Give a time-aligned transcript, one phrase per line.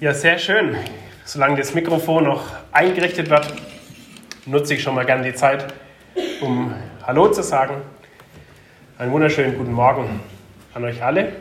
[0.00, 0.76] Ja, sehr schön.
[1.24, 3.52] Solange das Mikrofon noch eingerichtet wird,
[4.46, 5.74] nutze ich schon mal gerne die Zeit,
[6.40, 6.72] um
[7.04, 7.82] Hallo zu sagen.
[8.96, 10.20] Einen wunderschönen guten Morgen
[10.72, 11.32] an euch alle.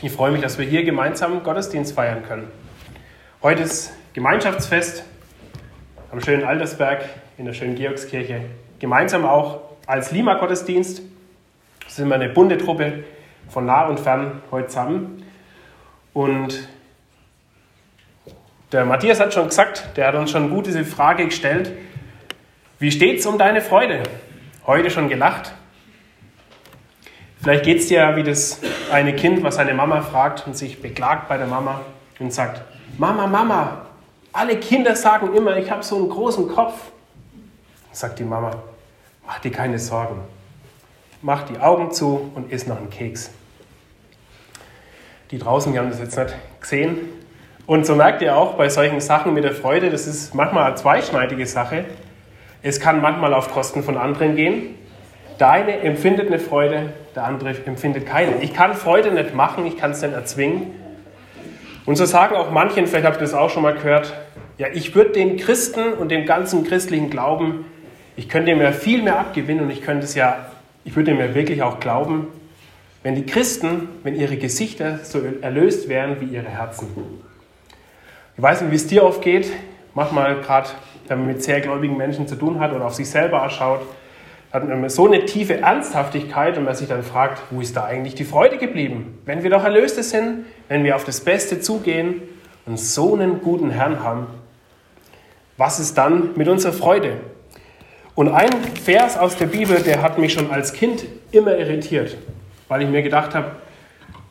[0.00, 2.50] Ich freue mich, dass wir hier gemeinsam Gottesdienst feiern können.
[3.42, 5.04] Heute ist Gemeinschaftsfest
[6.10, 7.04] am schönen Altersberg
[7.36, 8.46] in der schönen Georgskirche.
[8.78, 11.02] Gemeinsam auch als Lima-Gottesdienst
[11.86, 13.04] sind wir eine bunte Truppe
[13.50, 15.22] von nah und fern heute zusammen.
[16.14, 16.66] Und
[18.72, 21.72] der Matthias hat schon gesagt, der hat uns schon gut diese Frage gestellt.
[22.78, 24.02] Wie steht es um deine Freude?
[24.66, 25.52] Heute schon gelacht?
[27.40, 28.60] Vielleicht geht es dir ja wie das
[28.92, 31.80] eine Kind, was seine Mama fragt und sich beklagt bei der Mama
[32.18, 32.62] und sagt,
[32.98, 33.86] Mama, Mama,
[34.32, 36.74] alle Kinder sagen immer, ich habe so einen großen Kopf.
[37.92, 38.50] Sagt die Mama,
[39.26, 40.20] mach dir keine Sorgen.
[41.22, 43.30] Mach die Augen zu und iss noch einen Keks.
[45.30, 46.98] Die draußen, die haben das jetzt nicht gesehen,
[47.68, 50.76] und so merkt ihr auch bei solchen Sachen mit der Freude, das ist manchmal eine
[50.76, 51.84] zweischneidige Sache.
[52.62, 54.74] Es kann manchmal auf Kosten von anderen gehen.
[55.38, 58.40] Der eine empfindet eine Freude, der andere empfindet keine.
[58.40, 60.70] Ich kann Freude nicht machen, ich kann es nicht erzwingen.
[61.84, 64.14] Und so sagen auch manchen, vielleicht habt ihr das auch schon mal gehört,
[64.56, 67.66] ja, ich würde den Christen und dem ganzen christlichen Glauben,
[68.16, 70.46] ich könnte mir viel mehr abgewinnen und ich könnte es ja,
[70.86, 72.28] ich würde mir wirklich auch glauben,
[73.02, 77.27] wenn die Christen, wenn ihre Gesichter so erlöst wären wie ihre Herzen.
[78.38, 79.50] Ich weiß nicht, wie es dir oft geht.
[79.94, 80.68] Manchmal, gerade
[81.08, 83.80] wenn man mit sehr gläubigen Menschen zu tun hat oder auf sich selber erschaut,
[84.52, 88.14] hat man so eine tiefe Ernsthaftigkeit und man sich dann fragt, wo ist da eigentlich
[88.14, 89.18] die Freude geblieben?
[89.24, 92.22] Wenn wir doch Erlöste sind, wenn wir auf das Beste zugehen
[92.64, 94.28] und so einen guten Herrn haben,
[95.56, 97.14] was ist dann mit unserer Freude?
[98.14, 98.52] Und ein
[98.84, 102.16] Vers aus der Bibel, der hat mich schon als Kind immer irritiert,
[102.68, 103.50] weil ich mir gedacht habe,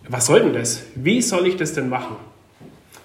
[0.08, 0.84] was soll denn das?
[0.96, 2.16] Wie soll ich das denn machen?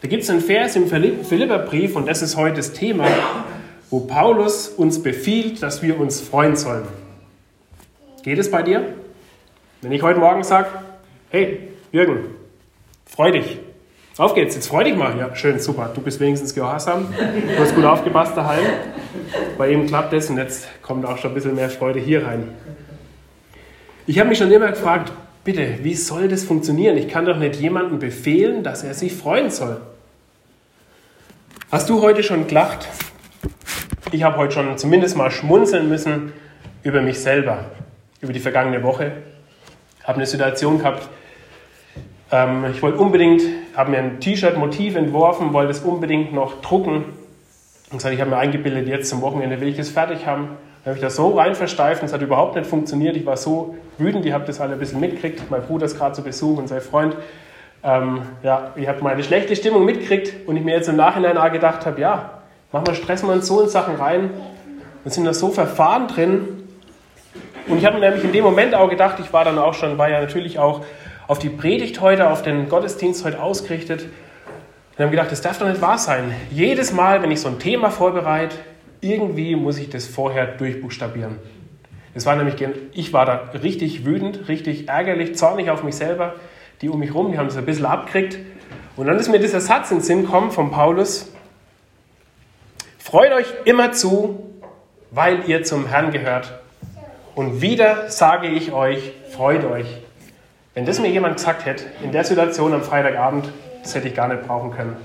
[0.02, 3.06] Da gibt es einen Vers im Philipperbrief, und das ist heute das Thema,
[3.88, 6.82] wo Paulus uns befiehlt, dass wir uns freuen sollen.
[8.24, 8.82] Geht es bei dir?
[9.80, 10.66] Wenn ich heute Morgen sage,
[11.30, 12.24] hey, Jürgen,
[13.06, 13.58] freu dich.
[14.18, 15.16] Auf geht's, jetzt freu dich mal.
[15.16, 15.92] Ja, schön, super.
[15.94, 17.06] Du bist wenigstens gehorsam.
[17.56, 18.64] Du hast gut aufgepasst daheim.
[19.56, 22.48] Bei ihm klappt es und jetzt kommt auch schon ein bisschen mehr Freude hier rein.
[24.08, 25.12] Ich habe mich schon immer gefragt,
[25.44, 26.96] bitte, wie soll das funktionieren?
[26.96, 29.80] Ich kann doch nicht jemandem befehlen, dass er sich freuen soll.
[31.72, 32.86] Hast du heute schon gelacht?
[34.10, 36.34] Ich habe heute schon zumindest mal schmunzeln müssen
[36.82, 37.64] über mich selber,
[38.20, 39.12] über die vergangene Woche.
[39.98, 41.08] Ich habe eine Situation gehabt,
[42.30, 43.40] ähm, ich wollte unbedingt,
[43.74, 47.04] habe mir ein T-Shirt-Motiv entworfen, wollte es unbedingt noch drucken.
[47.90, 50.48] Und gesagt, ich habe mir eingebildet, jetzt zum Wochenende will ich es fertig haben.
[50.84, 53.16] Dann habe ich das so rein versteift und es hat überhaupt nicht funktioniert.
[53.16, 55.50] Ich war so wütend, ihr habt das alle ein bisschen mitgekriegt.
[55.50, 57.16] Mein Bruder ist gerade zu Besuch und sein Freund
[57.84, 61.50] ähm, ja, ich habe meine schlechte Stimmung mitgekriegt und ich mir jetzt im Nachhinein auch
[61.50, 62.42] gedacht habe, ja,
[62.92, 64.30] stressen wir uns so in Sachen rein
[65.04, 66.68] und sind da so verfahren drin.
[67.66, 69.98] Und ich habe mir nämlich in dem Moment auch gedacht, ich war dann auch schon,
[69.98, 70.84] war ja natürlich auch
[71.26, 75.68] auf die Predigt heute, auf den Gottesdienst heute ausgerichtet und habe gedacht, das darf doch
[75.68, 76.34] nicht wahr sein.
[76.50, 78.56] Jedes Mal, wenn ich so ein Thema vorbereite,
[79.00, 81.38] irgendwie muss ich das vorher durchbuchstabieren.
[82.14, 82.56] Das war nämlich,
[82.92, 86.34] ich war da richtig wütend, richtig ärgerlich, zornig auf mich selber
[86.82, 88.38] die um mich herum, die haben das ein bisschen abgekriegt.
[88.96, 91.30] Und dann ist mir dieser Satz in den Sinn gekommen von Paulus.
[92.98, 94.52] Freut euch immer zu,
[95.12, 96.60] weil ihr zum Herrn gehört.
[97.34, 99.86] Und wieder sage ich euch, freut euch.
[100.74, 103.48] Wenn das mir jemand gesagt hätte, in der Situation am Freitagabend,
[103.82, 104.96] das hätte ich gar nicht brauchen können.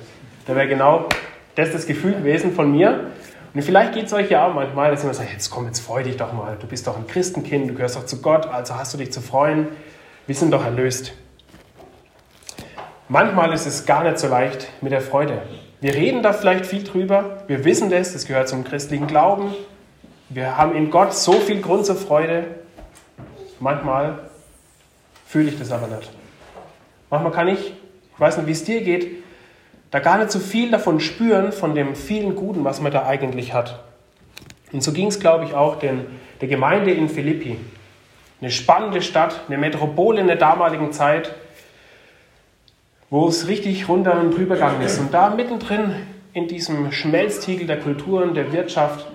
[0.48, 1.08] Da wäre genau
[1.56, 3.12] das das Gefühl gewesen von mir.
[3.54, 6.04] Und vielleicht geht es euch ja auch manchmal, dass ihr sagt, jetzt komm, jetzt freu
[6.04, 6.58] dich doch mal.
[6.60, 9.22] Du bist doch ein Christenkind, du gehörst doch zu Gott, also hast du dich zu
[9.22, 9.68] freuen.
[10.26, 11.14] Wir sind doch erlöst.
[13.10, 15.42] Manchmal ist es gar nicht so leicht mit der Freude.
[15.80, 19.56] Wir reden da vielleicht viel drüber, wir wissen das, das gehört zum christlichen Glauben.
[20.28, 22.44] Wir haben in Gott so viel Grund zur Freude.
[23.62, 24.20] Manchmal
[25.26, 26.12] fühle ich das aber nicht.
[27.10, 29.24] Manchmal kann ich, ich weiß nicht, wie es dir geht,
[29.90, 33.54] da gar nicht so viel davon spüren, von dem vielen Guten, was man da eigentlich
[33.54, 33.84] hat.
[34.74, 36.06] Und so ging es, glaube ich, auch den,
[36.42, 37.58] der Gemeinde in Philippi.
[38.42, 41.34] Eine spannende Stadt, eine Metropole in der damaligen Zeit,
[43.10, 45.00] wo es richtig runter und drüber gegangen ist.
[45.00, 45.96] Und da mittendrin
[46.34, 49.08] in diesem Schmelztiegel der Kulturen, der Wirtschaft,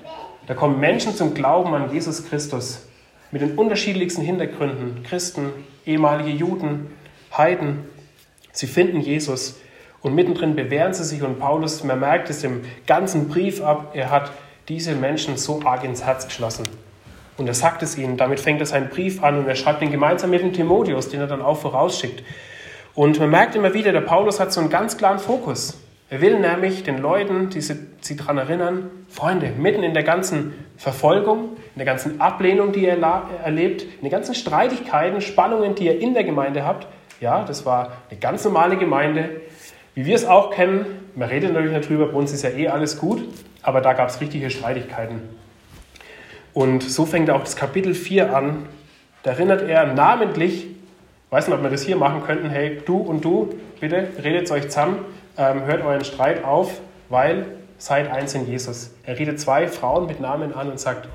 [0.46, 2.86] da kommen Menschen zum Glauben an Jesus Christus
[3.30, 5.02] mit den unterschiedlichsten Hintergründen.
[5.04, 5.50] Christen,
[5.86, 6.90] ehemalige Juden,
[7.36, 7.84] Heiden.
[8.52, 9.60] Sie finden Jesus
[10.02, 14.10] und mittendrin bewähren sie sich und Paulus, man merkt es im ganzen Brief ab, er
[14.10, 14.32] hat
[14.68, 16.64] diese Menschen so arg ins Herz geschlossen.
[17.38, 19.90] Und er sagt es ihnen, damit fängt er seinen Brief an und er schreibt ihn
[19.90, 22.22] gemeinsam mit dem Timotheus, den er dann auch vorausschickt.
[22.94, 25.78] Und man merkt immer wieder, der Paulus hat so einen ganz klaren Fokus.
[26.10, 31.56] Er will nämlich den Leuten, die sie, daran erinnern, Freunde, mitten in der ganzen Verfolgung,
[31.74, 32.98] in der ganzen Ablehnung, die ihr
[33.42, 36.86] erlebt, in den ganzen Streitigkeiten, Spannungen, die ihr in der Gemeinde habt,
[37.22, 39.40] ja, das war eine ganz normale Gemeinde,
[39.94, 40.84] wie wir es auch kennen.
[41.14, 43.22] Man redet natürlich drüber, bei uns ist ja eh alles gut,
[43.62, 45.20] aber da gab es richtige Streitigkeiten.
[46.52, 48.66] Und so fängt auch das Kapitel 4 an.
[49.22, 50.71] Da erinnert er namentlich, ich
[51.32, 54.68] weiß nicht, ob wir das hier machen könnten, hey, du und du, bitte redet euch
[54.68, 55.04] zusammen
[55.36, 57.46] ähm, hört euren Streit auf, weil
[57.78, 58.90] seid eins in Jesus.
[59.04, 61.08] Er redet zwei Frauen mit Namen an und sagt,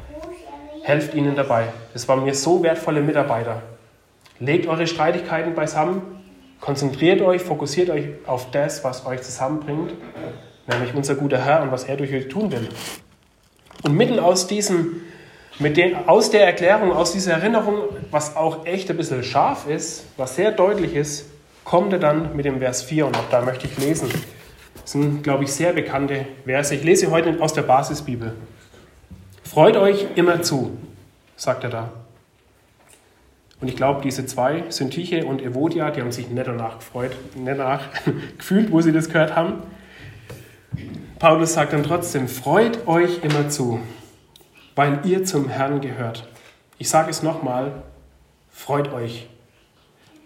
[0.83, 1.67] helft ihnen dabei.
[1.93, 3.61] Das waren mir so wertvolle Mitarbeiter.
[4.39, 6.01] Legt eure Streitigkeiten beisammen,
[6.59, 9.93] konzentriert euch, fokussiert euch auf das, was euch zusammenbringt,
[10.67, 12.67] nämlich unser guter Herr und was er durch euch tun will.
[13.83, 15.01] Und mitten aus diesem,
[15.59, 20.05] mit den, aus der Erklärung, aus dieser Erinnerung, was auch echt ein bisschen scharf ist,
[20.17, 21.25] was sehr deutlich ist,
[21.63, 24.09] kommt er dann mit dem Vers 4 und auch da möchte ich lesen.
[24.81, 26.73] Das sind, glaube ich, sehr bekannte Verse.
[26.73, 28.33] Ich lese heute aus der Basisbibel.
[29.43, 30.77] Freut euch immer zu,
[31.35, 31.91] sagt er da.
[33.59, 37.47] Und ich glaube, diese zwei, Syntyche und Evodia, die haben sich nicht danach gefreut, nicht
[37.47, 37.89] danach
[38.37, 39.63] gefühlt, wo sie das gehört haben.
[41.17, 43.79] Paulus sagt dann trotzdem, freut euch immer zu,
[44.77, 46.27] weil ihr zum Herrn gehört.
[46.77, 47.83] Ich sage es nochmal,
[48.51, 49.27] freut euch.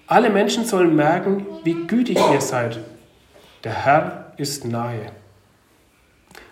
[0.07, 2.79] Alle Menschen sollen merken, wie gütig ihr seid.
[3.63, 5.13] Der Herr ist nahe.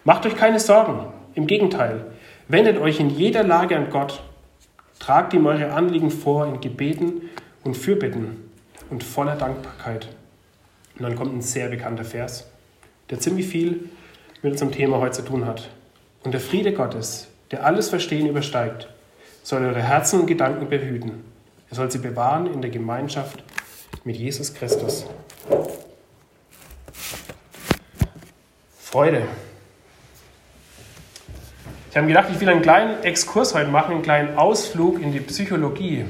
[0.05, 1.07] Macht euch keine Sorgen.
[1.35, 2.05] Im Gegenteil,
[2.47, 4.23] wendet euch in jeder Lage an Gott.
[4.99, 7.29] Tragt ihm eure Anliegen vor in Gebeten
[7.65, 8.49] und Fürbitten
[8.89, 10.07] und voller Dankbarkeit.
[10.97, 12.49] Und dann kommt ein sehr bekannter Vers,
[13.09, 13.89] der ziemlich viel
[14.41, 15.69] mit unserem Thema heute zu tun hat.
[16.23, 18.87] Und der Friede Gottes, der alles Verstehen übersteigt,
[19.43, 21.29] soll eure Herzen und Gedanken behüten
[21.69, 23.43] er soll sie bewahren in der Gemeinschaft
[24.03, 25.05] mit Jesus Christus.
[28.79, 29.21] Freude.
[31.91, 35.19] Ich habe gedacht, ich will einen kleinen Exkurs heute machen, einen kleinen Ausflug in die
[35.19, 36.05] Psychologie.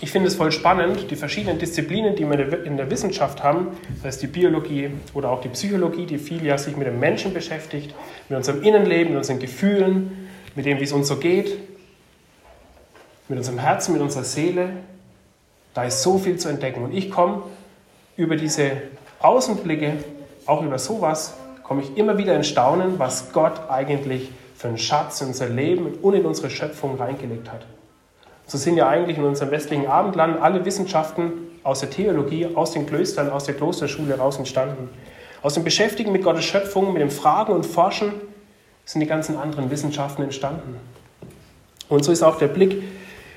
[0.00, 4.04] Ich finde es voll spannend, die verschiedenen Disziplinen, die wir in der Wissenschaft haben, das
[4.04, 7.94] heißt die Biologie oder auch die Psychologie, die viel ja sich mit dem Menschen beschäftigt,
[8.28, 10.23] mit unserem Innenleben, mit unseren Gefühlen,
[10.54, 11.58] mit dem, wie es uns so geht,
[13.28, 14.70] mit unserem Herzen, mit unserer Seele.
[15.72, 16.84] Da ist so viel zu entdecken.
[16.84, 17.42] Und ich komme
[18.16, 18.72] über diese
[19.20, 19.94] Außenblicke,
[20.46, 25.20] auch über sowas, komme ich immer wieder in Staunen, was Gott eigentlich für einen Schatz
[25.20, 27.66] in unser Leben und in unsere Schöpfung reingelegt hat.
[28.46, 32.86] So sind ja eigentlich in unserem westlichen Abendland alle Wissenschaften aus der Theologie, aus den
[32.86, 34.90] Klöstern, aus der Klosterschule raus entstanden.
[35.42, 38.12] Aus dem Beschäftigen mit Gottes Schöpfung, mit dem Fragen und Forschen
[38.84, 40.76] sind die ganzen anderen Wissenschaften entstanden.
[41.88, 42.82] Und so ist auch der Blick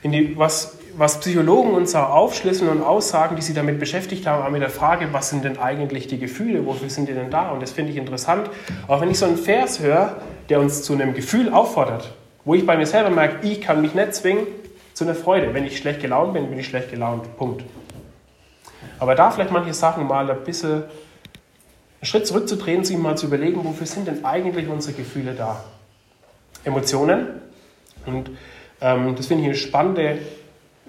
[0.04, 4.44] in die, was, was Psychologen uns auch aufschlüsseln und aussagen, die sich damit beschäftigt haben,
[4.44, 7.52] auch mit der Frage, was sind denn eigentlich die Gefühle, wofür sind die denn da?
[7.52, 8.50] Und das finde ich interessant.
[8.88, 10.18] Auch wenn ich so einen Vers höre,
[10.50, 12.14] der uns zu einem Gefühl auffordert,
[12.46, 14.48] wo ich bei mir selber merke, ich kann mich nicht zwingen
[14.94, 15.54] zu einer Freude.
[15.54, 17.38] Wenn ich schlecht gelaunt bin, bin ich schlecht gelaunt.
[17.38, 17.64] Punkt.
[19.00, 20.84] Aber da vielleicht manche Sachen mal ein bisschen
[22.08, 25.64] Schritt zurückzudrehen, sich mal zu überlegen, wofür sind denn eigentlich unsere Gefühle da?
[26.64, 27.28] Emotionen.
[28.06, 28.32] Und
[28.80, 30.20] ähm, das finde ich eine spannende,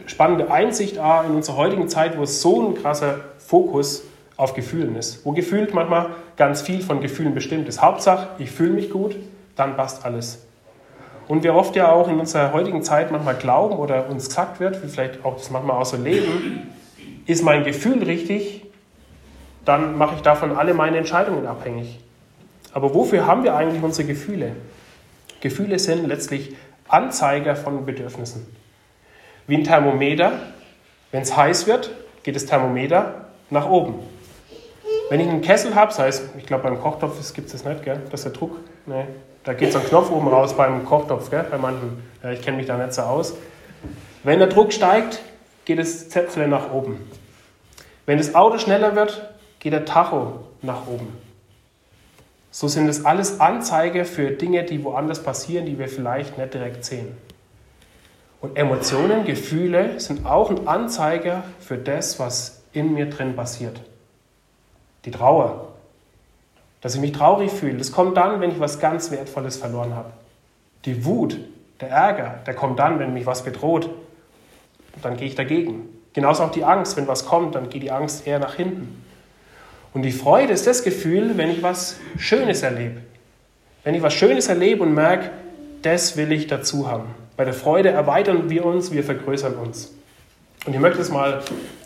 [0.07, 4.05] spannende Einsicht in unserer heutigen Zeit, wo es so ein krasser Fokus
[4.37, 5.27] auf Gefühlen ist.
[5.27, 7.83] Wo gefühlt manchmal ganz viel von Gefühlen bestimmt ist.
[7.83, 9.17] Hauptsache, ich fühle mich gut,
[9.57, 10.47] dann passt alles.
[11.27, 14.85] Und wir oft ja auch in unserer heutigen Zeit manchmal glauben oder uns gesagt wird,
[14.85, 16.69] wie vielleicht auch das manchmal auch so leben,
[17.27, 18.63] ist mein Gefühl richtig,
[19.69, 22.01] dann mache ich davon alle meine Entscheidungen abhängig.
[22.73, 24.53] Aber wofür haben wir eigentlich unsere Gefühle?
[25.41, 26.57] Gefühle sind letztlich
[26.89, 28.47] Anzeiger von Bedürfnissen.
[29.47, 30.33] Wie ein Thermometer,
[31.13, 31.91] wenn es heiß wird,
[32.23, 33.97] geht das Thermometer nach oben.
[35.11, 37.83] Wenn ich einen Kessel habe, das heißt, ich glaube beim Kochtopf gibt es das nicht,
[37.85, 38.01] gell?
[38.11, 38.57] dass der Druck,
[38.87, 39.07] ne,
[39.45, 41.45] da geht so ein Knopf oben raus beim Kochtopf, gell?
[41.51, 43.35] bei manchen, ja, ich kenne mich da nicht so aus.
[44.25, 45.21] Wenn der Druck steigt,
[45.67, 47.01] geht das Zäpfle nach oben.
[48.07, 51.17] Wenn das Auto schneller wird, geht der Tacho nach oben.
[52.51, 56.85] So sind es alles Anzeiger für Dinge, die woanders passieren, die wir vielleicht nicht direkt
[56.85, 57.17] sehen.
[58.41, 63.81] Und Emotionen, Gefühle sind auch ein Anzeiger für das, was in mir drin passiert.
[65.05, 65.69] Die Trauer,
[66.81, 70.11] dass ich mich traurig fühle, das kommt dann, wenn ich was ganz Wertvolles verloren habe.
[70.85, 71.39] Die Wut,
[71.81, 73.91] der Ärger, der kommt dann, wenn mich was bedroht.
[75.03, 75.89] Dann gehe ich dagegen.
[76.13, 79.05] Genauso auch die Angst, wenn was kommt, dann geht die Angst eher nach hinten.
[79.95, 83.01] Und die Freude ist das Gefühl, wenn ich was Schönes erlebe.
[83.85, 85.31] Wenn ich was Schönes erlebe und merke,
[85.83, 87.15] das will ich dazu haben.
[87.37, 89.95] Bei der Freude erweitern wir uns, wir vergrößern uns.
[90.67, 91.41] Und ich möchte es mal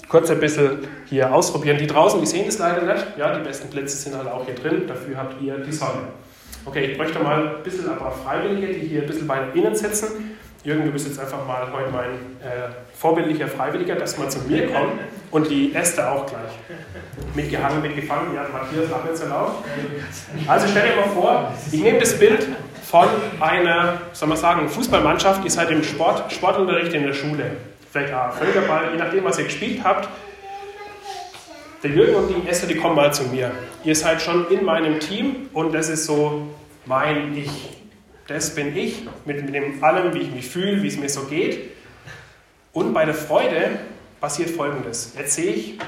[0.08, 1.78] kurz ein bisschen hier ausprobieren.
[1.78, 3.06] Die draußen, die sehen es leider nicht.
[3.16, 4.86] Ja, die besten Plätze sind halt auch hier drin.
[4.88, 6.08] Dafür habt ihr die Sonne.
[6.64, 10.36] Okay, ich möchte mal ein bisschen aber Freiwillige, die hier ein bisschen weiter innen sitzen.
[10.64, 14.68] Jürgen, du bist jetzt einfach mal heute mein äh, vorbildlicher Freiwilliger, dass mal zu mir
[14.68, 14.92] kommt
[15.32, 16.52] und die Äste auch gleich.
[17.34, 19.64] Mitgehangen, mitgefangen, ja, Matthias, lach jetzt erlaubt.
[20.46, 22.46] Also stell dir mal vor, ich nehme das Bild
[22.88, 23.08] von
[23.40, 27.56] einer, soll man sagen, Fußballmannschaft, ihr seid im Sport, Sportunterricht in der Schule.
[27.90, 30.08] Vielleicht auch Völkerball, je nachdem, was ihr gespielt habt.
[31.82, 33.50] Der Jürgen und die Esther, die kommen mal zu mir.
[33.84, 36.48] Ihr seid schon in meinem Team und das ist so
[36.84, 37.78] mein Ich.
[38.28, 41.22] Das bin ich mit, mit dem allem, wie ich mich fühle, wie es mir so
[41.22, 41.70] geht.
[42.72, 43.78] Und bei der Freude
[44.22, 45.12] passiert Folgendes.
[45.18, 45.78] Jetzt sehe ich,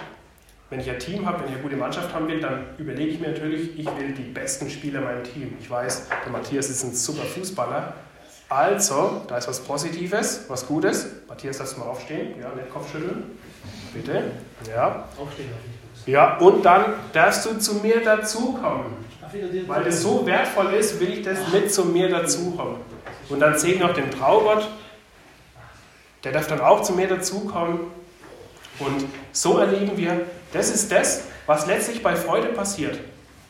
[0.69, 3.21] wenn ich ein Team habe, wenn ich eine gute Mannschaft haben will, dann überlege ich
[3.21, 5.57] mir natürlich, ich will die besten Spieler in meinem Team.
[5.61, 7.95] Ich weiß, der Matthias ist ein super Fußballer.
[8.49, 11.07] Also, da ist was Positives, was Gutes.
[11.29, 12.35] Matthias, darfst du mal aufstehen?
[12.41, 13.23] Ja, nicht Kopfschütteln.
[13.95, 14.33] Bitte.
[14.69, 15.09] Ja.
[15.17, 15.51] Aufstehen.
[16.07, 18.87] Ja, und dann darfst du zu mir dazukommen.
[19.69, 22.79] Weil das so wertvoll ist, will ich das mit zu mir dazukommen.
[23.29, 24.69] Und dann sehe ich noch den Traugott,
[26.25, 27.81] der darf dann auch zu mir dazukommen.
[28.79, 32.99] Und so erleben wir, das ist das, was letztlich bei Freude passiert.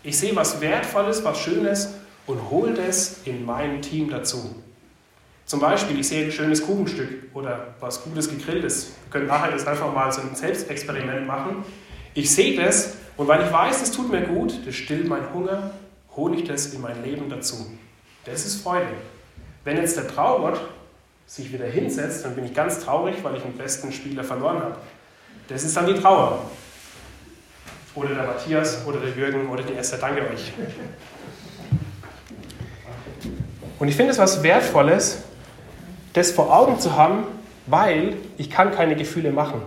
[0.02, 1.94] Ich sehe was Wertvolles, was Schönes
[2.26, 4.54] und hole das in mein Team dazu.
[5.46, 8.92] Zum Beispiel, ich sehe ein schönes Kuchenstück oder was Gutes gegrilltes.
[9.04, 11.64] Wir können nachher das einfach mal so ein Selbstexperiment machen.
[12.14, 15.72] Ich sehe das und weil ich weiß, es tut mir gut, das stillt meinen Hunger,
[16.16, 17.66] hole ich das in mein Leben dazu.
[18.24, 18.88] Das ist Freude.
[19.64, 20.60] Wenn jetzt der Traugott
[21.26, 24.76] sich wieder hinsetzt, dann bin ich ganz traurig, weil ich den besten Spieler verloren habe.
[25.48, 26.42] Das ist dann die Trauer.
[27.94, 29.98] Oder der Matthias, oder der Jürgen, oder die Esther.
[29.98, 30.52] Danke euch.
[33.78, 35.22] Und ich finde es was Wertvolles,
[36.14, 37.24] das vor Augen zu haben,
[37.66, 39.60] weil ich kann keine Gefühle machen.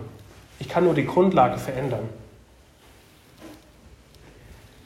[0.58, 2.08] Ich kann nur die Grundlage verändern.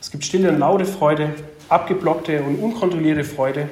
[0.00, 1.34] Es gibt stille und laute Freude,
[1.68, 3.68] abgeblockte und unkontrollierte Freude.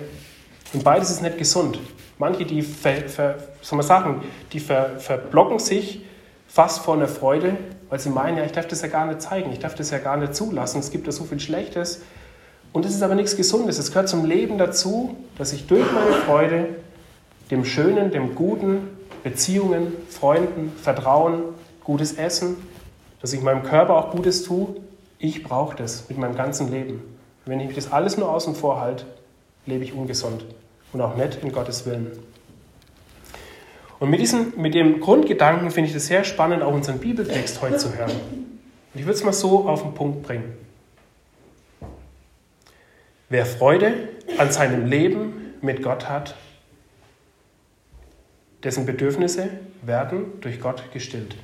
[0.72, 1.78] Und beides ist nicht gesund.
[2.18, 4.22] Manche, die, ver, ver, soll man sagen,
[4.52, 6.02] die ver, verblocken sich
[6.52, 7.57] fast vor einer Freude,
[7.88, 9.99] weil sie meinen, ja, ich darf das ja gar nicht zeigen, ich darf das ja
[9.99, 12.02] gar nicht zulassen, es gibt ja so viel Schlechtes.
[12.73, 13.78] Und es ist aber nichts Gesundes.
[13.78, 16.69] Es gehört zum Leben dazu, dass ich durch meine Freude
[17.50, 18.88] dem Schönen, dem Guten,
[19.25, 21.42] Beziehungen, Freunden, Vertrauen,
[21.83, 22.57] gutes Essen,
[23.21, 24.76] dass ich meinem Körper auch Gutes tue,
[25.19, 27.02] ich brauche das mit meinem ganzen Leben.
[27.45, 29.04] Wenn ich das alles nur außen vor halte,
[29.66, 30.45] lebe ich ungesund
[30.92, 32.12] und auch nicht in Gottes Willen.
[34.00, 37.76] Und mit, diesem, mit dem Grundgedanken finde ich es sehr spannend, auch unseren Bibeltext heute
[37.76, 38.11] zu hören.
[38.11, 40.54] Und ich würde es mal so auf den Punkt bringen.
[43.28, 46.35] Wer Freude an seinem Leben mit Gott hat,
[48.64, 49.50] dessen Bedürfnisse
[49.83, 51.37] werden durch Gott gestillt.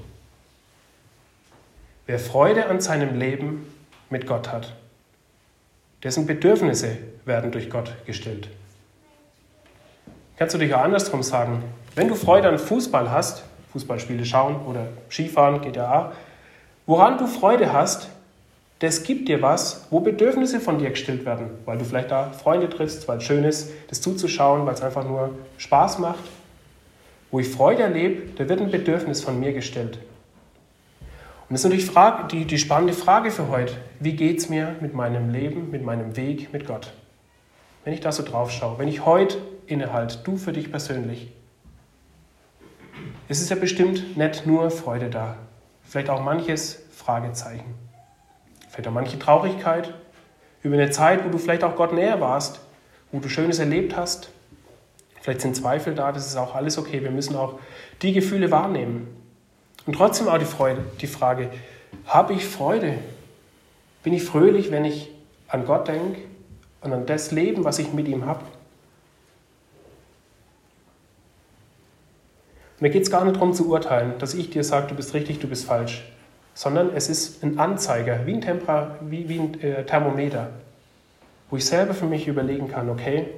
[2.06, 3.66] Wer Freude an seinem Leben
[4.08, 4.74] mit Gott hat,
[6.02, 8.48] dessen Bedürfnisse werden durch Gott gestillt.
[10.38, 11.62] Kannst du dich auch andersrum sagen,
[11.96, 16.12] wenn du Freude an Fußball hast, Fußballspiele schauen oder Skifahren, geht ja auch,
[16.84, 18.08] woran du Freude hast,
[18.80, 22.68] das gibt dir was, wo Bedürfnisse von dir gestillt werden, weil du vielleicht da Freunde
[22.68, 26.22] triffst, weil es schön ist, das zuzuschauen, weil es einfach nur Spaß macht.
[27.30, 29.98] Wo ich Freude erlebe, da wird ein Bedürfnis von mir gestellt.
[31.48, 33.72] Und das ist natürlich Frage, die, die spannende Frage für heute.
[34.00, 36.92] Wie geht es mir mit meinem Leben, mit meinem Weg mit Gott?
[37.84, 41.32] Wenn ich da so drauf schaue, wenn ich heute innehalte, du für dich persönlich,
[43.28, 45.36] ist es ja bestimmt nicht nur Freude da.
[45.82, 47.74] Vielleicht auch manches Fragezeichen.
[48.70, 49.94] Vielleicht auch manche Traurigkeit
[50.62, 52.60] über eine Zeit, wo du vielleicht auch Gott näher warst,
[53.12, 54.30] wo du Schönes erlebt hast.
[55.20, 57.02] Vielleicht sind Zweifel da, das ist auch alles okay.
[57.02, 57.58] Wir müssen auch
[58.02, 59.08] die Gefühle wahrnehmen.
[59.86, 61.50] Und trotzdem auch die, Freude, die Frage,
[62.06, 62.98] habe ich Freude?
[64.02, 65.10] Bin ich fröhlich, wenn ich
[65.48, 66.20] an Gott denke
[66.80, 68.44] und an das Leben, was ich mit ihm habe?
[72.78, 75.38] Mir geht es gar nicht darum zu urteilen, dass ich dir sage, du bist richtig,
[75.38, 76.04] du bist falsch,
[76.54, 80.48] sondern es ist ein Anzeiger, wie ein, Temper, wie, wie ein äh, Thermometer,
[81.48, 83.28] wo ich selber für mich überlegen kann, okay,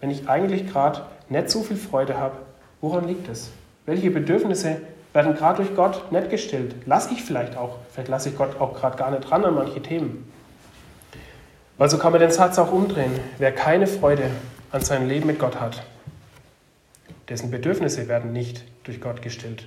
[0.00, 2.36] wenn ich eigentlich gerade nicht so viel Freude habe,
[2.80, 3.50] woran liegt es?
[3.86, 4.78] Welche Bedürfnisse
[5.12, 6.74] werden gerade durch Gott nicht gestillt.
[6.86, 7.76] Lass ich vielleicht auch.
[7.90, 10.30] Vielleicht lasse ich Gott auch gerade gar nicht dran an manche Themen.
[11.76, 13.12] Weil so kann man den Satz auch umdrehen.
[13.38, 14.30] Wer keine Freude
[14.70, 15.82] an seinem Leben mit Gott hat,
[17.28, 19.66] dessen Bedürfnisse werden nicht durch Gott gestillt.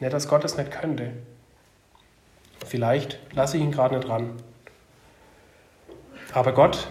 [0.00, 1.12] Nicht, dass Gott es nicht könnte.
[2.66, 4.30] Vielleicht lasse ich ihn gerade nicht dran.
[6.32, 6.88] Aber Gott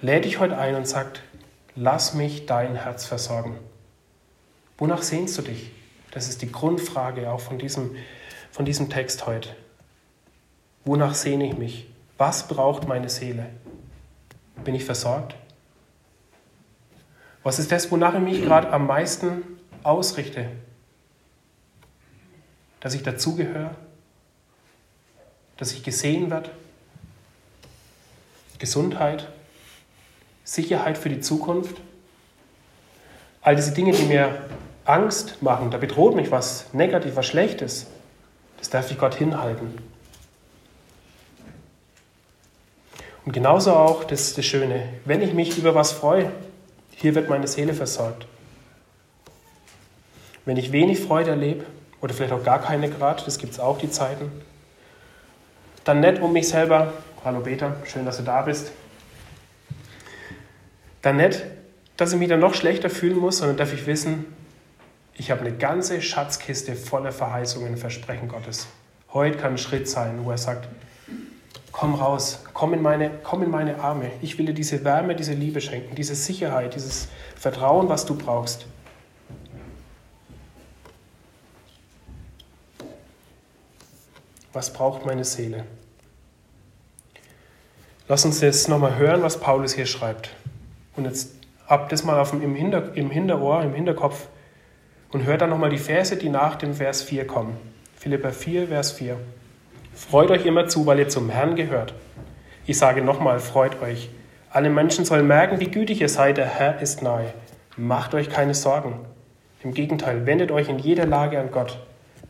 [0.00, 1.22] lädt dich heute ein und sagt,
[1.76, 3.58] lass mich dein Herz versorgen.
[4.78, 5.70] Wonach sehnst du dich?
[6.10, 7.94] Das ist die Grundfrage auch von diesem,
[8.50, 9.50] von diesem Text heute.
[10.84, 11.88] Wonach sehne ich mich?
[12.16, 13.46] Was braucht meine Seele?
[14.64, 15.36] Bin ich versorgt?
[17.48, 20.50] Was ist das, wonach ich mich gerade am meisten ausrichte?
[22.80, 23.70] Dass ich dazugehöre?
[25.56, 26.50] Dass ich gesehen werde?
[28.58, 29.28] Gesundheit?
[30.44, 31.80] Sicherheit für die Zukunft?
[33.40, 34.44] All diese Dinge, die mir
[34.84, 37.86] Angst machen, da bedroht mich was Negatives, was Schlechtes,
[38.58, 39.78] das darf ich Gott hinhalten.
[43.24, 46.30] Und genauso auch das, das Schöne, wenn ich mich über was freue,
[47.00, 48.26] hier wird meine Seele versorgt.
[50.44, 51.64] Wenn ich wenig Freude erlebe,
[52.00, 54.30] oder vielleicht auch gar keine gerade, das gibt es auch die Zeiten,
[55.84, 56.92] dann nicht um mich selber,
[57.24, 58.72] hallo Peter, schön, dass du da bist,
[61.02, 61.44] dann nicht,
[61.96, 64.26] dass ich mich dann noch schlechter fühlen muss, sondern darf ich wissen,
[65.14, 68.68] ich habe eine ganze Schatzkiste voller Verheißungen, Versprechen Gottes.
[69.12, 70.68] Heute kann ein Schritt sein, wo er sagt,
[71.78, 74.10] komm raus, komm in, meine, komm in meine Arme.
[74.20, 77.06] Ich will dir diese Wärme, diese Liebe schenken, diese Sicherheit, dieses
[77.36, 78.66] Vertrauen, was du brauchst.
[84.52, 85.66] Was braucht meine Seele?
[88.08, 90.30] Lass uns jetzt nochmal hören, was Paulus hier schreibt.
[90.96, 91.30] Und jetzt
[91.68, 94.26] habt das mal auf dem, im, Hinter, im Hinterohr, im Hinterkopf
[95.12, 97.56] und hört dann nochmal die Verse, die nach dem Vers 4 kommen.
[97.94, 99.16] Philippa 4, Vers 4.
[99.98, 101.92] Freut euch immer zu, weil ihr zum Herrn gehört.
[102.66, 104.08] Ich sage nochmal, freut euch.
[104.48, 107.34] Alle Menschen sollen merken, wie gütig ihr seid, der Herr ist nahe.
[107.76, 109.00] Macht euch keine Sorgen.
[109.64, 111.80] Im Gegenteil, wendet euch in jeder Lage an Gott.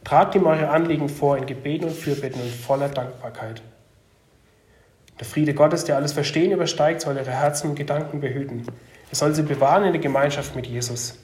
[0.03, 3.61] Tragt ihm eure Anliegen vor in Gebeten und Fürbitten und voller Dankbarkeit.
[5.21, 8.67] Der Friede Gottes, der alles Verstehen übersteigt, soll eure Herzen und Gedanken behüten.
[9.11, 11.19] Er soll sie bewahren in der Gemeinschaft mit Jesus.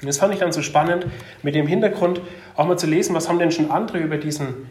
[0.00, 1.06] Und das fand ich dann so spannend,
[1.42, 2.20] mit dem Hintergrund
[2.56, 4.68] auch mal zu lesen, was haben denn schon andere über diesen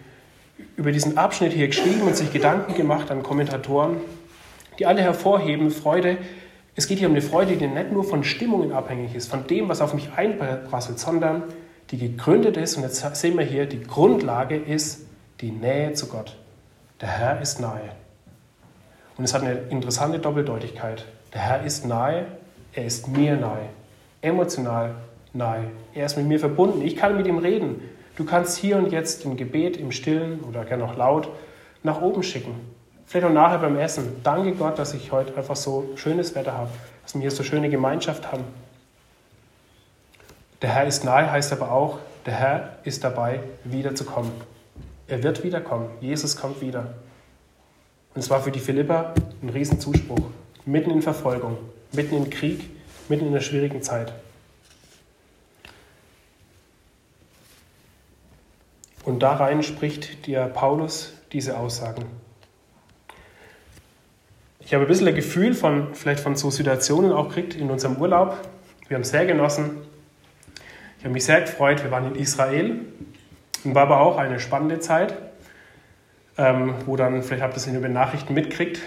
[0.75, 3.97] über diesen Abschnitt hier geschrieben und sich Gedanken gemacht an Kommentatoren,
[4.79, 6.17] die alle hervorheben, Freude,
[6.75, 9.67] es geht hier um eine Freude, die nicht nur von Stimmungen abhängig ist, von dem,
[9.67, 11.43] was auf mich einprasselt, sondern
[11.91, 15.05] die gegründet ist, und jetzt sehen wir hier, die Grundlage ist
[15.41, 16.37] die Nähe zu Gott.
[17.01, 17.81] Der Herr ist nahe.
[19.17, 21.05] Und es hat eine interessante Doppeldeutigkeit.
[21.33, 22.25] Der Herr ist nahe,
[22.73, 23.69] er ist mir nahe,
[24.21, 24.95] emotional
[25.33, 25.65] nahe.
[25.93, 26.81] Er ist mit mir verbunden.
[26.81, 27.81] Ich kann mit ihm reden.
[28.15, 31.29] Du kannst hier und jetzt im Gebet, im Stillen oder gerne auch laut
[31.83, 32.55] nach oben schicken.
[33.05, 34.21] Vielleicht auch nachher beim Essen.
[34.23, 36.69] Danke Gott, dass ich heute einfach so schönes Wetter habe,
[37.03, 38.43] dass wir hier so schöne Gemeinschaft haben.
[40.61, 44.31] Der Herr ist nahe, heißt aber auch, der Herr ist dabei, wiederzukommen.
[45.07, 45.89] Er wird wiederkommen.
[45.99, 46.93] Jesus kommt wieder.
[48.13, 50.29] Und zwar für die Philipper ein Riesenzuspruch.
[50.65, 51.57] Mitten in Verfolgung,
[51.91, 52.69] mitten in Krieg,
[53.09, 54.13] mitten in einer schwierigen Zeit.
[59.03, 62.05] Und da rein spricht der Paulus diese Aussagen.
[64.59, 67.97] Ich habe ein bisschen ein Gefühl von, vielleicht von so Situationen auch gekriegt in unserem
[67.97, 68.37] Urlaub.
[68.87, 69.77] Wir haben es sehr genossen.
[70.99, 71.83] Ich habe mich sehr gefreut.
[71.83, 72.79] Wir waren in Israel
[73.63, 75.15] und war aber auch eine spannende Zeit,
[76.37, 78.81] ähm, wo dann, vielleicht habt ihr es in den Nachrichten mitgekriegt,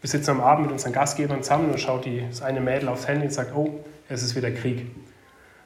[0.00, 3.08] wir sitzen am Abend mit unseren Gastgebern zusammen und schaut die, das eine Mädel aufs
[3.08, 4.86] Handy und sagt, oh, es ist wieder Krieg.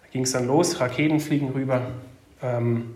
[0.02, 1.82] Da ging es dann los, Raketen fliegen rüber.
[2.42, 2.94] Ähm,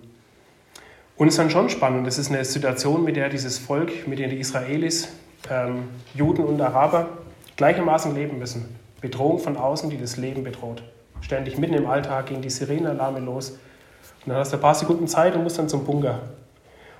[1.16, 2.07] und es ist dann schon spannend.
[2.07, 5.09] Das ist eine Situation, mit der dieses Volk, mit der die Israelis,
[5.50, 7.09] ähm, Juden und Araber
[7.57, 8.77] gleichermaßen leben müssen.
[9.00, 10.83] Bedrohung von außen, die das Leben bedroht.
[11.20, 13.50] Ständig mitten im Alltag gehen die Sirenenalarme los.
[13.50, 16.20] Und dann hast du ein paar Sekunden Zeit und musst dann zum Bunker.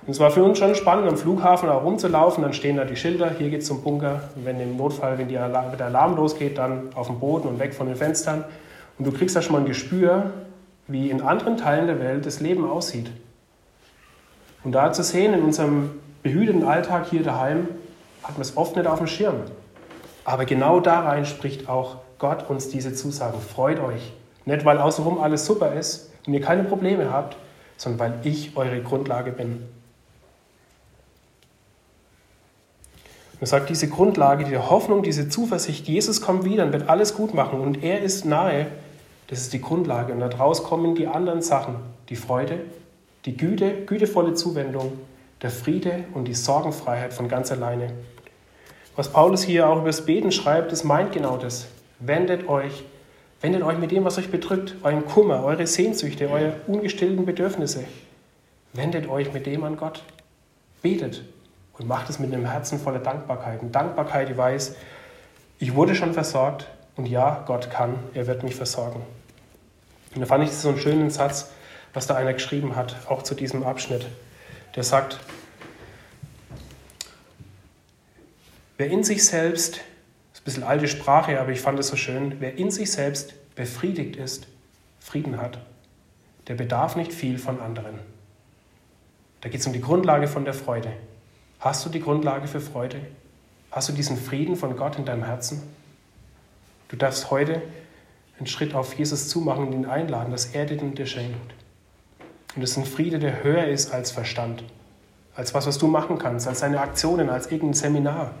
[0.05, 2.43] Und es war für uns schon spannend, am Flughafen auch rumzulaufen.
[2.43, 4.29] Dann stehen da die Schilder, hier geht es zum Bunker.
[4.35, 7.73] Und wenn im Notfall, wenn, Alarm, der Alarm losgeht, dann auf dem Boden und weg
[7.73, 8.45] von den Fenstern.
[8.97, 10.31] Und du kriegst da schon mal ein Gespür,
[10.87, 13.09] wie in anderen Teilen der Welt das Leben aussieht.
[14.65, 15.91] Und da zu sehen, in unserem
[16.23, 17.69] behüteten Alltag hier daheim,
[18.23, 19.35] hat man es oft nicht auf dem Schirm.
[20.25, 23.39] Aber genau da rein spricht auch Gott uns diese Zusagen.
[23.39, 24.11] Freut euch.
[24.45, 27.37] Nicht, weil außenrum alles super ist und ihr keine Probleme habt,
[27.77, 29.63] sondern weil ich eure Grundlage bin.
[33.39, 37.35] Er sagt, diese Grundlage, diese Hoffnung, diese Zuversicht, Jesus kommt wieder und wird alles gut
[37.35, 38.67] machen und er ist nahe,
[39.27, 40.13] das ist die Grundlage.
[40.13, 41.75] Und daraus kommen die anderen Sachen,
[42.09, 42.61] die Freude,
[43.25, 44.93] die Güte, gütevolle Zuwendung,
[45.41, 47.91] der Friede und die Sorgenfreiheit von ganz alleine.
[48.95, 51.67] Was Paulus hier auch über das Beten schreibt, das meint genau das.
[51.99, 52.83] Wendet euch,
[53.41, 57.83] wendet euch mit dem, was euch bedrückt, euren Kummer, eure Sehnsüchte, eure ungestillten Bedürfnisse.
[58.73, 60.03] Wendet euch mit dem an Gott.
[60.81, 61.23] Betet
[61.77, 63.61] und macht es mit einem Herzen voller Dankbarkeit.
[63.61, 64.75] Und Dankbarkeit, die weiß,
[65.59, 69.01] ich wurde schon versorgt und ja, Gott kann, er wird mich versorgen.
[70.13, 71.51] Und da fand ich so einen schönen Satz,
[71.95, 74.05] was da einer geschrieben hat, auch zu diesem Abschnitt.
[74.75, 75.17] Der sagt,
[78.77, 79.81] wer in sich selbst, das
[80.33, 83.33] ist ein bisschen alte Sprache, aber ich fand es so schön, wer in sich selbst
[83.55, 84.47] befriedigt ist,
[84.99, 85.59] Frieden hat,
[86.47, 87.99] der bedarf nicht viel von anderen.
[89.39, 90.91] Da geht es um die Grundlage von der Freude.
[91.59, 92.99] Hast du die Grundlage für Freude?
[93.71, 95.63] Hast du diesen Frieden von Gott in deinem Herzen?
[96.89, 97.61] Du darfst heute
[98.37, 101.53] einen Schritt auf Jesus zumachen und ihn einladen, dass er dir den dir schenkt.
[102.55, 104.63] Und es ist ein Friede, der höher ist als Verstand,
[105.35, 108.31] als was, was du machen kannst, als deine Aktionen, als irgendein Seminar.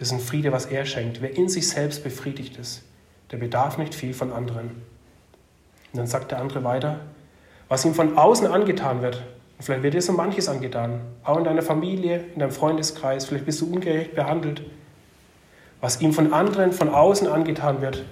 [0.00, 1.22] Es ist ein Friede, was er schenkt.
[1.22, 2.82] Wer in sich selbst befriedigt ist,
[3.30, 4.70] der bedarf nicht viel von anderen.
[5.92, 7.00] Und dann sagt der andere weiter,
[7.68, 9.22] was ihm von außen angetan wird,
[9.56, 13.46] und vielleicht wird dir so manches angetan, auch in deiner Familie, in deinem Freundeskreis, vielleicht
[13.46, 14.62] bist du ungerecht behandelt.
[15.80, 18.04] Was ihm von anderen von außen angetan wird,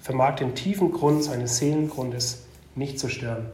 [0.00, 3.46] vermag den tiefen Grund seines Seelengrundes nicht zu stören.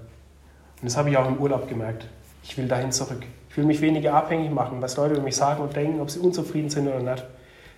[0.85, 2.05] Und das habe ich auch im Urlaub gemerkt.
[2.43, 3.23] Ich will dahin zurück.
[3.49, 6.19] Ich will mich weniger abhängig machen, was Leute über mich sagen und denken, ob sie
[6.19, 7.25] unzufrieden sind oder nicht.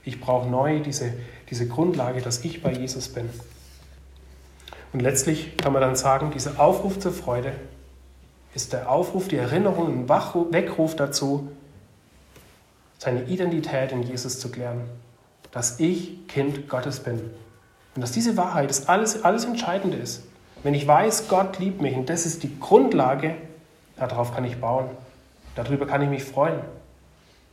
[0.02, 1.12] Ich brauche neu diese,
[1.48, 3.30] diese Grundlage, dass ich bei Jesus bin.
[4.92, 7.52] Und letztlich kann man dann sagen, dieser Aufruf zur Freude
[8.56, 11.48] ist der Aufruf, die Erinnerung, ein Weckruf dazu,
[12.98, 14.80] seine Identität in Jesus zu klären.
[15.52, 17.20] Dass ich Kind Gottes bin.
[17.94, 20.24] Und dass diese Wahrheit das alles, alles Entscheidende ist.
[20.62, 23.34] Wenn ich weiß, Gott liebt mich und das ist die Grundlage,
[23.96, 24.86] darauf kann ich bauen.
[25.54, 26.60] Darüber kann ich mich freuen.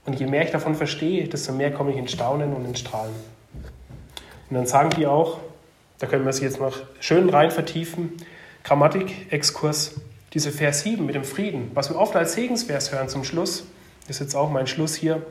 [0.06, 3.13] Und je mehr ich davon verstehe, desto mehr komme ich in Staunen und in Strahlen.
[4.50, 5.39] Und dann sagen die auch,
[6.00, 8.18] da können wir es jetzt noch schön rein vertiefen,
[8.63, 10.02] Grammatik-Exkurs,
[10.34, 13.66] diese Vers 7 mit dem Frieden, was wir oft als Segensvers hören zum Schluss,
[14.08, 15.22] ist jetzt auch mein Schluss hier.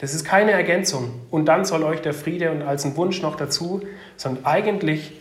[0.00, 3.36] Das ist keine Ergänzung und dann soll euch der Friede und als ein Wunsch noch
[3.36, 3.82] dazu,
[4.16, 5.12] sondern eigentlich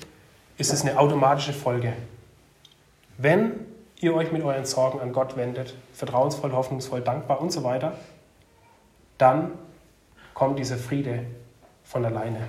[0.58, 1.94] ist es eine automatische Folge.
[3.18, 3.54] Wenn
[4.00, 7.98] ihr euch mit euren Sorgen an Gott wendet, vertrauensvoll, hoffnungsvoll, dankbar und so weiter,
[9.18, 9.52] dann
[10.34, 11.26] kommt dieser Friede
[11.84, 12.48] von alleine.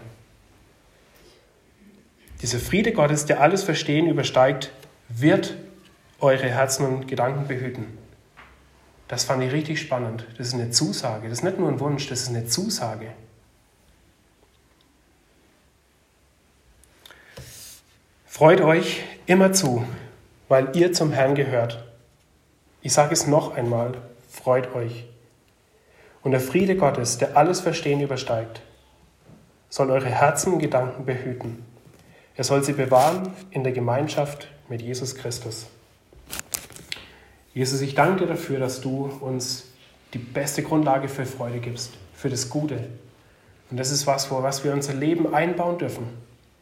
[2.42, 4.70] Dieser Friede Gottes, der alles Verstehen übersteigt,
[5.08, 5.56] wird
[6.20, 7.98] eure Herzen und Gedanken behüten.
[9.08, 10.26] Das fand ich richtig spannend.
[10.38, 11.28] Das ist eine Zusage.
[11.28, 13.12] Das ist nicht nur ein Wunsch, das ist eine Zusage.
[18.36, 19.84] Freut euch immer zu,
[20.48, 21.84] weil ihr zum Herrn gehört.
[22.82, 23.94] Ich sage es noch einmal,
[24.28, 25.04] freut euch.
[26.24, 28.60] Und der Friede Gottes, der alles Verstehen übersteigt,
[29.68, 31.64] soll eure Herzen und Gedanken behüten.
[32.34, 35.68] Er soll sie bewahren in der Gemeinschaft mit Jesus Christus.
[37.54, 39.66] Jesus, ich danke dir dafür, dass du uns
[40.12, 42.88] die beste Grundlage für Freude gibst, für das Gute.
[43.70, 46.08] Und das ist was, was wir unser Leben einbauen dürfen.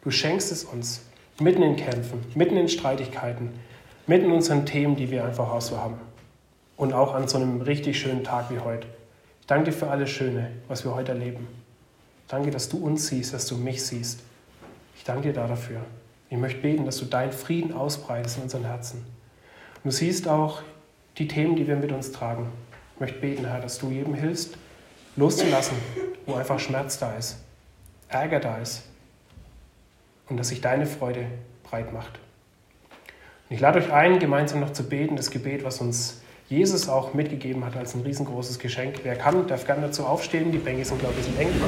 [0.04, 1.00] Du schenkst es uns,
[1.40, 3.50] mitten in Kämpfen, mitten in Streitigkeiten,
[4.06, 5.98] mitten in unseren Themen, die wir einfach auch so haben.
[6.76, 8.86] Und auch an so einem richtig schönen Tag wie heute.
[9.40, 11.46] Ich danke dir für alles Schöne, was wir heute erleben.
[12.28, 14.20] Danke, dass du uns siehst, dass du mich siehst.
[14.96, 15.80] Ich danke dir da dafür.
[16.30, 19.04] Ich möchte beten, dass du deinen Frieden ausbreitest in unseren Herzen.
[19.84, 20.62] Und du siehst auch
[21.18, 22.48] die Themen, die wir mit uns tragen.
[22.94, 24.56] Ich möchte beten, Herr, dass du jedem hilfst,
[25.16, 25.76] loszulassen,
[26.26, 27.38] wo einfach Schmerz da ist,
[28.08, 28.84] Ärger da ist
[30.28, 31.26] und dass sich deine Freude
[31.62, 32.18] breit macht.
[33.48, 37.14] Und ich lade euch ein, gemeinsam noch zu beten, das Gebet, was uns Jesus auch
[37.14, 39.00] mitgegeben hat als ein riesengroßes Geschenk.
[39.04, 40.52] Wer kann, darf gerne dazu aufstehen.
[40.52, 41.62] Die Bänke sind, glaube ich, ein bisschen eng.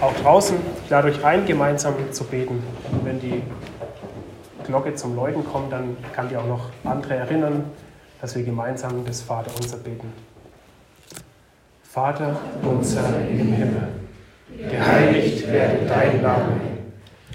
[0.00, 2.62] Auch draußen, ich lade euch ein, gemeinsam zu beten.
[2.90, 3.42] Und wenn die
[4.66, 7.64] Glocke zum Läuten kommt, dann kann die auch noch andere erinnern,
[8.20, 10.10] dass wir gemeinsam das Vaterunser beten.
[11.82, 13.88] Vater unser im Himmel,
[14.70, 16.60] geheiligt werde dein Name,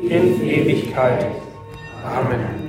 [0.00, 1.26] in Ewigkeit.
[2.04, 2.65] Amen.